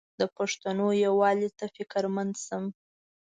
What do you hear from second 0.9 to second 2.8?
یووالي ته فکرمند شم.